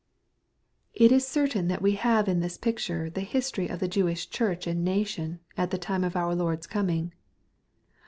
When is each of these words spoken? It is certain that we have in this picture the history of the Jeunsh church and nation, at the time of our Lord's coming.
It 0.95 1.11
is 1.11 1.27
certain 1.27 1.67
that 1.67 1.83
we 1.83 1.91
have 1.93 2.27
in 2.27 2.39
this 2.39 2.57
picture 2.57 3.07
the 3.07 3.21
history 3.21 3.67
of 3.67 3.77
the 3.79 3.87
Jeunsh 3.87 4.31
church 4.31 4.65
and 4.65 4.83
nation, 4.83 5.41
at 5.55 5.69
the 5.69 5.77
time 5.77 6.03
of 6.03 6.15
our 6.15 6.33
Lord's 6.33 6.65
coming. 6.65 7.13